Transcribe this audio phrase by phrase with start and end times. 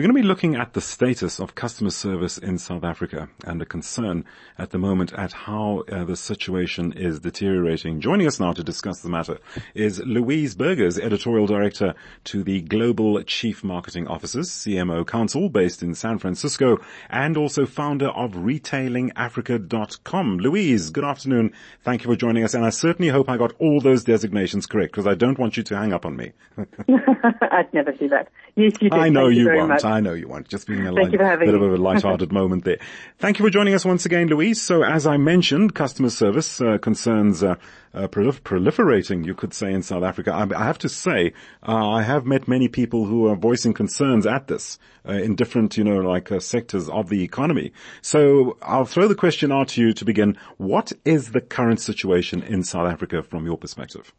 [0.00, 3.60] We're going to be looking at the status of customer service in South Africa and
[3.60, 4.24] a concern
[4.56, 8.00] at the moment at how uh, the situation is deteriorating.
[8.00, 9.36] Joining us now to discuss the matter
[9.74, 11.94] is Louise Burgers, editorial director
[12.24, 16.78] to the Global Chief Marketing Officers, CMO Council based in San Francisco
[17.10, 20.38] and also founder of retailingafrica.com.
[20.38, 21.52] Louise, good afternoon.
[21.82, 22.54] Thank you for joining us.
[22.54, 25.62] And I certainly hope I got all those designations correct because I don't want you
[25.64, 26.32] to hang up on me.
[26.56, 28.28] I'd never do that.
[28.56, 28.98] Yes, you did.
[28.98, 29.70] I know Thank you, very won't.
[29.90, 30.48] I know you won't.
[30.48, 32.78] Just being a Thank you for light, having bit of a light-hearted moment there.
[33.18, 34.60] Thank you for joining us once again, Louise.
[34.60, 37.56] So as I mentioned, customer service uh, concerns uh,
[37.92, 40.32] uh, prolif- proliferating, you could say, in South Africa.
[40.32, 41.32] I, I have to say,
[41.66, 45.76] uh, I have met many people who are voicing concerns at this uh, in different,
[45.76, 47.72] you know, like uh, sectors of the economy.
[48.02, 50.38] So I'll throw the question out to you to begin.
[50.56, 54.12] What is the current situation in South Africa from your perspective?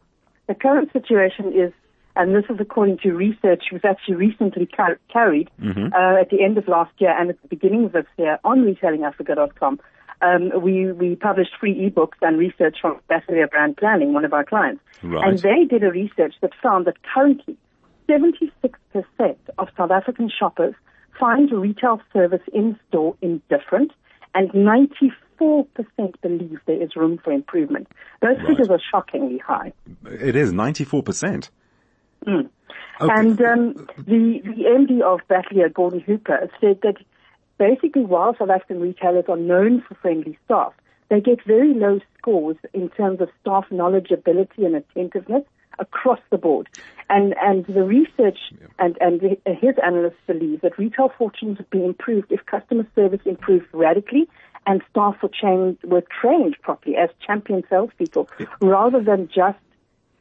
[0.48, 1.72] The current situation is,
[2.16, 5.94] and this is according to research, which was actually recently car- carried Mm-hmm.
[5.94, 8.64] uh, at the end of last year and at the beginning of this year on
[8.66, 9.80] retailingafrica.com.
[10.24, 14.44] Um, we, we published free ebooks and research from Bateleur Brand Planning, one of our
[14.44, 14.82] clients.
[15.02, 15.28] Right.
[15.28, 17.58] And they did a research that found that currently
[18.08, 18.52] 76%
[19.58, 20.76] of South African shoppers
[21.20, 23.92] find retail service in store indifferent
[24.36, 25.12] and 94%
[26.22, 27.88] believe there is room for improvement.
[28.22, 28.48] Those Right.
[28.48, 29.74] figures are shockingly high.
[30.06, 31.50] It is 94%.
[32.28, 32.50] Okay.
[33.00, 36.98] And um, the, the MD of Bateleur, Gordon Hooper, said that
[37.58, 40.74] basically while South African retailers are known for friendly staff,
[41.10, 45.44] they get very low scores in terms of staff knowledgeability and attentiveness
[45.80, 46.70] across the board.
[47.10, 48.38] And, and the research
[48.80, 53.66] and, and his analysts believe that retail fortunes would be improved if customer service improved
[53.74, 54.30] radically
[54.66, 58.30] and staff were trained, were trained properly as champion salespeople
[58.62, 59.58] rather than just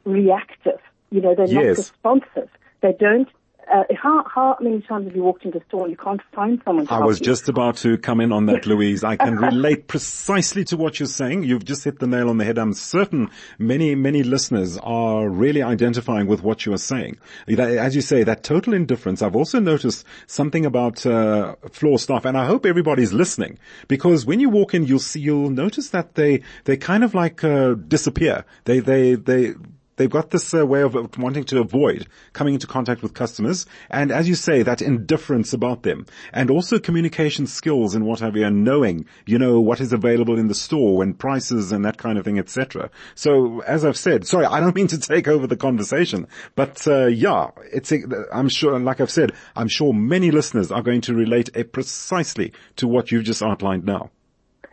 [0.03, 0.79] reactive.
[1.11, 1.77] You know, they're Yes.
[1.77, 2.49] not responsive.
[2.81, 3.27] They don't.
[3.71, 6.59] Uh, how how many times have you walked into a store and you can't find
[6.65, 6.87] someone?
[6.87, 7.25] To I was you?
[7.25, 9.01] just about to come in on that, Louise.
[9.03, 11.43] I can relate precisely to what you're saying.
[11.43, 12.57] You've just hit the nail on the head.
[12.57, 13.29] I'm certain
[13.59, 17.17] many, many listeners are really identifying with what you are saying.
[17.47, 19.21] As you say, that total indifference.
[19.21, 23.57] I've also noticed something about uh, floor staff, and I hope everybody's listening
[23.87, 27.41] because when you walk in, you'll see, you'll notice that they they kind of like
[27.43, 28.43] uh, disappear.
[28.65, 29.53] They they they
[29.97, 34.11] They've got this uh, way of wanting to avoid coming into contact with customers, and
[34.11, 38.45] as you say, that indifference about them, and also communication skills and what have you,
[38.45, 42.17] and knowing, you know, what is available in the store and prices and that kind
[42.17, 42.89] of thing, etc.
[43.15, 47.07] So, as I've said, sorry, I don't mean to take over the conversation, but uh,
[47.07, 47.91] yeah, it's.
[48.33, 52.87] I'm sure, like I've said, I'm sure many listeners are going to relate precisely to
[52.87, 54.09] what you've just outlined now.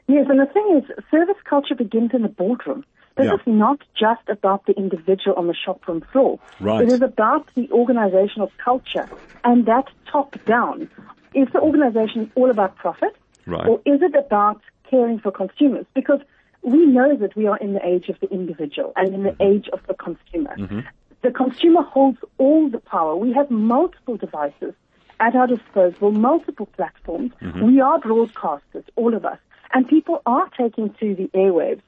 [0.07, 2.85] Yes, and the thing is, service culture begins in the boardroom.
[3.19, 3.35] This Yeah.
[3.35, 6.39] is not just about the individual on the shoproom floor.
[6.61, 6.83] Right.
[6.85, 9.09] It is about the organizational culture
[9.45, 10.89] and that top down.
[11.35, 13.15] Is the organization all about profit?
[13.45, 13.69] Right.
[13.69, 15.87] Or is it about caring for consumers?
[15.95, 16.21] Because
[16.63, 19.51] we know that we are in the age of the individual and in the mm-hmm.
[19.51, 20.55] age of the consumer.
[20.57, 20.81] Mm-hmm.
[21.23, 23.17] The consumer holds all the power.
[23.17, 24.75] We have multiple devices
[25.19, 27.33] at our disposal, multiple platforms.
[27.43, 27.67] Mm-hmm.
[27.67, 29.39] We are broadcasters, all of us.
[29.75, 31.83] And people are taking to the airwaves.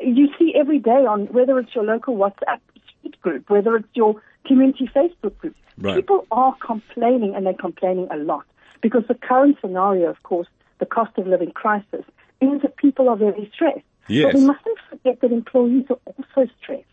[0.00, 2.60] You see every day on whether it's your local WhatsApp
[2.98, 5.96] street group, whether it's your community Facebook group, Right.
[5.96, 8.44] people are complaining and they're complaining a lot
[8.80, 10.46] because the current scenario, of course,
[10.78, 12.04] the cost of living crisis,
[12.40, 13.80] means that people are very stressed.
[14.08, 14.32] Yes.
[14.32, 16.84] But we mustn't forget that employees are also stressed.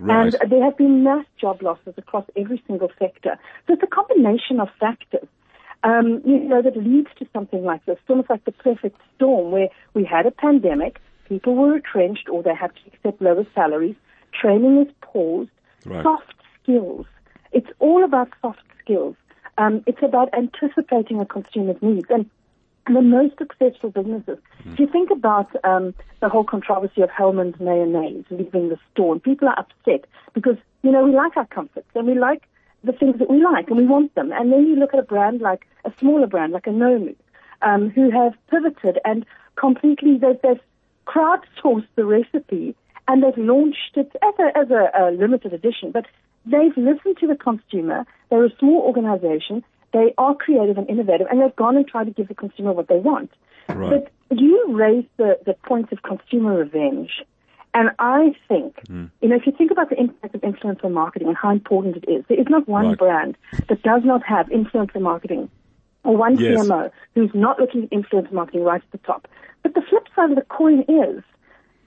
[0.00, 0.34] Right.
[0.34, 3.38] And there have been mass job losses across every single sector.
[3.66, 5.28] So it's a combination of factors,
[5.84, 7.98] um, you know, that leads to something like this.
[8.00, 12.42] It's almost like the perfect storm where we had a pandemic, people were retrenched or
[12.42, 13.96] they had to accept lower salaries,
[14.32, 15.50] training is paused,
[15.84, 16.02] Right.
[16.02, 17.06] soft skills.
[17.52, 19.16] It's all about soft skills.
[19.56, 22.06] Um, it's about anticipating a consumer's needs.
[22.10, 22.28] And
[22.94, 24.38] the most successful businesses.
[24.64, 29.22] If you think about um, the whole controversy of Hellmann's mayonnaise leaving the store, and
[29.22, 32.42] people are upset because you know we like our comforts and we like
[32.84, 34.32] the things that we like and we want them.
[34.32, 37.14] And then you look at a brand like a smaller brand like a Nomu,
[37.62, 39.26] um, who have pivoted and
[39.56, 40.60] completely they've, they've
[41.08, 42.76] crowdsourced the recipe
[43.08, 46.04] and they've launched it as a as a, a limited edition, but
[46.44, 48.04] they've listened to the consumer.
[48.30, 49.64] They're a small organization.
[49.92, 52.88] They are creative and innovative, and they've gone and tried to give the consumer what
[52.88, 53.30] they want.
[53.68, 54.04] Right.
[54.28, 57.10] But you raised the, the point of consumer revenge.
[57.74, 59.06] And I think, hmm.
[59.22, 62.10] you know, if you think about the impact of influencer marketing and how important it
[62.10, 62.98] is, there is not one Right.
[62.98, 63.36] brand
[63.68, 65.50] that does not have influencer marketing
[66.08, 66.58] or one Yes.
[66.66, 69.28] CMO who's not looking at influence marketing right at the top.
[69.62, 71.22] But the flip side of the coin is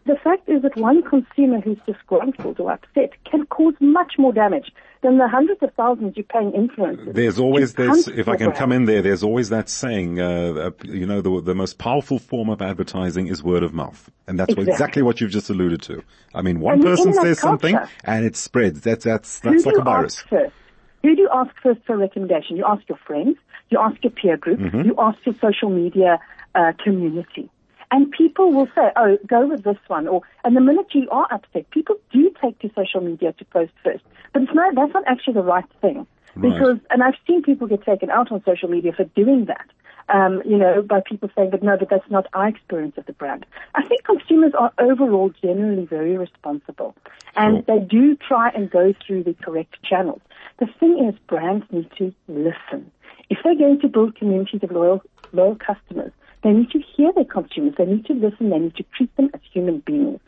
[0.06, 4.72] the fact is that one consumer who's disgruntled or upset can cause much more damage
[5.04, 7.14] than the hundreds of thousands you're paying influencers.
[7.14, 10.72] There's always this, if I can come in there, there's always that saying, uh, uh,
[10.84, 14.10] you know, the, the most powerful form of advertising is word of mouth.
[14.28, 14.72] And that's Exactly.
[14.72, 16.04] exactly what you've just alluded to.
[16.36, 18.82] I mean, one And person says something and it spreads.
[18.82, 20.22] That's, that's, that's like a virus.
[20.22, 20.54] first?
[21.04, 22.58] Who do you ask first for a recommendation?
[22.58, 23.38] You ask your friends,
[23.70, 24.82] you ask your peer group, Mm-hmm.
[24.82, 26.20] you ask your social media
[26.56, 27.50] uh, community.
[27.94, 30.08] And people will say, oh, go with this one.
[30.08, 33.74] Or, and the minute you are upset, people do take to social media to post
[33.84, 34.04] first.
[34.32, 36.08] But it's not, that's not actually the right thing.
[36.36, 36.54] Right.
[36.54, 39.66] Because, and I've seen people get taken out on social media for doing that.
[40.08, 43.14] Um, you know, by people saying, but no, but that's not our experience of the
[43.14, 43.46] brand.
[43.76, 46.96] I think consumers are overall generally very responsible.
[47.36, 47.80] And Sure.
[47.80, 50.22] they do try and go through the correct channels.
[50.62, 52.92] The thing is, brands need to listen.
[53.32, 55.02] If they're going to build communities of loyal,
[55.34, 56.12] loyal customers,
[56.44, 57.74] they need to hear their consumers.
[57.80, 58.52] They need to listen.
[58.52, 60.20] They need to treat them as human beings.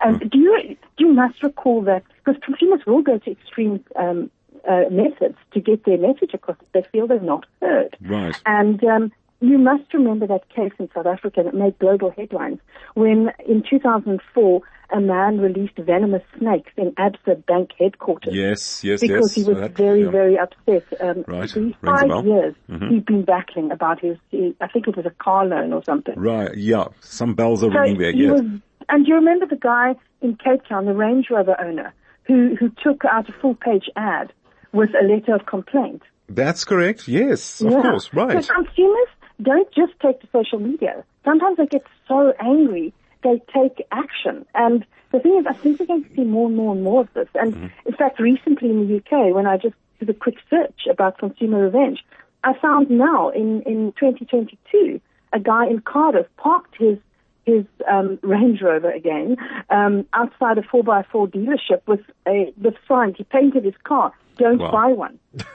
[0.00, 4.28] And do you you must recall that because consumers will go to extreme um,
[4.68, 7.96] uh, methods to get their message across if they feel they're not heard.
[8.00, 8.36] Right.
[8.44, 9.12] And um,
[9.48, 12.58] you must remember that case in South Africa that made global headlines
[12.94, 14.60] when in 2004
[14.90, 19.46] a man released venomous snakes in Absa Bank headquarters Yes, yes, because yes.
[19.46, 20.10] he was That- very, yeah.
[20.10, 20.84] very upset.
[21.00, 21.50] Um, Right.
[21.50, 22.24] For five bell.
[22.24, 22.90] years, Mhm.
[22.90, 24.16] he'd been battling about his,
[24.60, 26.14] I think it was a car loan or something.
[26.16, 26.84] Right, yeah.
[27.00, 28.32] Some bells are So ringing there, he yes.
[28.40, 28.42] was,
[28.88, 33.04] and you remember the guy in Cape Town, the Range Rover owner, who, who took
[33.04, 34.32] out a full page ad
[34.72, 36.02] with a letter of complaint.
[36.28, 37.82] That's correct, yes, of Yeah.
[37.82, 38.42] course, right.
[38.44, 39.08] So consumers
[39.42, 41.04] don't just take to social media.
[41.24, 42.92] Sometimes they get so angry
[43.22, 44.46] they take action.
[44.54, 47.00] And the thing is, I think we're going to see more and more and more
[47.00, 47.26] of this.
[47.34, 47.66] And Mm-hmm.
[47.88, 51.62] in fact, recently in the UK, when I just did a quick search about consumer
[51.64, 52.04] revenge,
[52.44, 55.00] I found now in, in 2022,
[55.32, 56.98] a guy in Cardiff parked his
[57.46, 59.36] his um, Range Rover again
[59.70, 63.16] um, outside a 4x4 dealership with a with signs.
[63.16, 64.70] He painted his car, don't Wow.
[64.70, 65.18] buy one.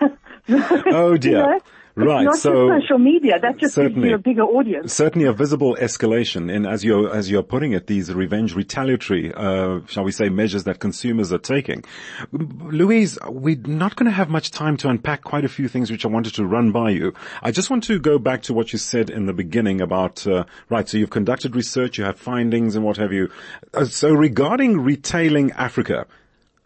[0.48, 1.60] Oh You dear.
[1.96, 2.06] Know?
[2.06, 3.38] Right, It's not so- just social media.
[3.40, 4.08] That just gives Certainly.
[4.08, 4.92] you a bigger audience.
[4.92, 9.80] Certainly a visible escalation in, as you're, as you're putting it, these revenge retaliatory, uh,
[9.86, 11.84] shall we say, measures that consumers are taking.
[12.32, 16.04] Louise, we're not going to have much time to unpack quite a few things which
[16.04, 17.14] I wanted to run by you.
[17.42, 20.44] I just want to go back to what you said in the beginning about, uh,
[20.68, 23.30] right, so you've conducted research, you have findings and what have you.
[23.72, 26.06] Uh, so regarding retailing Africa,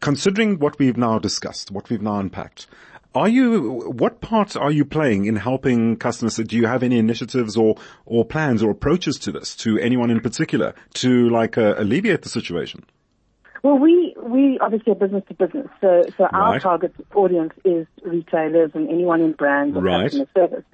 [0.01, 2.67] considering what we've now discussed, what we've now unpacked,
[3.15, 6.37] are you, what part are you playing in helping customers?
[6.37, 10.21] Do you have any initiatives or, or plans or approaches to this, to anyone in
[10.21, 12.85] particular, to like uh, alleviate the situation?
[13.65, 16.63] Well, we we obviously are business to business, so so our Right.
[16.63, 20.05] target audience is retailers and anyone in brands or Right.
[20.05, 20.65] customer service,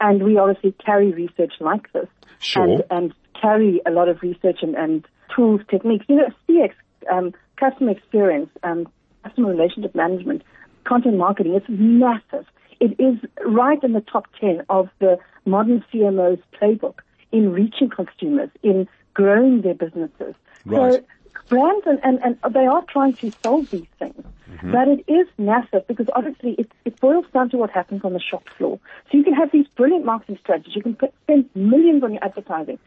[0.00, 2.06] and we obviously carry research like this,
[2.40, 2.64] Sure.
[2.64, 6.04] and, and carry a lot of research and, and tools, techniques.
[6.06, 6.74] You know, CX,
[7.10, 8.88] um, customer experience, um,
[9.24, 10.42] customer relationship management,
[10.84, 11.54] content marketing.
[11.54, 12.46] It's massive.
[12.80, 16.98] It is right in the top ten of the modern CMO's playbook
[17.32, 20.34] in reaching consumers, in growing their businesses.
[20.64, 20.94] Right.
[20.94, 21.04] So
[21.48, 24.24] brands and, and, and they are trying to solve these things.
[24.50, 24.72] Mm-hmm.
[24.72, 28.20] But it is massive because obviously it, it boils down to what happens on the
[28.20, 28.78] shop floor.
[29.10, 30.76] So you can have these brilliant marketing strategies.
[30.76, 32.78] You can put, spend millions on your advertising.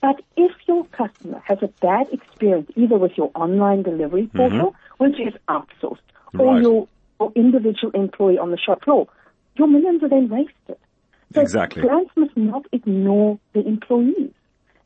[0.00, 4.36] But if your customer has a bad experience either with your online delivery mm-hmm.
[4.36, 5.98] portal, which is outsourced,
[6.38, 6.62] or Right.
[6.62, 6.88] your
[7.22, 9.06] or individual employee on the shop floor,
[9.56, 10.76] your millions are then wasted.
[11.34, 11.82] So Exactly.
[11.82, 14.32] Brands must not ignore the employees.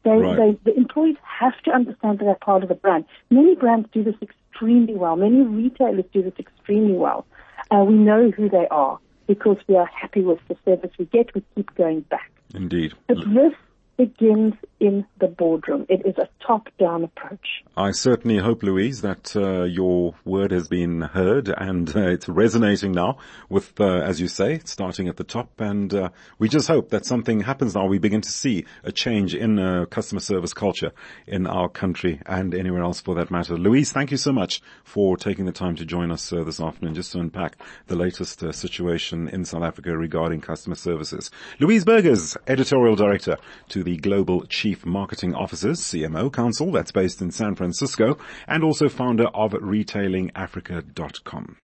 [0.04, 0.36] They, Right.
[0.64, 3.04] they, the employees have to understand that they're part of the brand.
[3.30, 5.16] Many brands do this extremely well.
[5.16, 7.26] Many retailers do this extremely well.
[7.70, 11.34] Uh, we know who they are because we are happy with the service we get.
[11.34, 12.30] We keep going back.
[12.54, 12.94] Indeed.
[13.08, 13.52] But this
[13.96, 15.86] begins in the boardroom.
[15.88, 17.64] It is a top-down approach.
[17.76, 22.92] I certainly hope, Louise, that uh, your word has been heard and uh, it's resonating
[22.92, 23.18] now
[23.48, 25.60] with, uh, as you say, starting at the top.
[25.60, 27.86] And uh, we just hope that something happens now.
[27.86, 30.92] We begin to see a change in uh, customer service culture
[31.26, 33.56] in our country and anywhere else for that matter.
[33.56, 36.94] Louise, thank you so much for taking the time to join us uh, this afternoon
[36.94, 37.56] just to unpack
[37.86, 41.30] the latest situation in South Africa regarding customer services.
[41.60, 43.36] Louise Burgers, editorial director
[43.68, 48.18] to the Global Chief Marketing Officers, CMO Council, that's based in San Francisco,
[48.48, 51.54] and also founder of RetailingAfrica.com.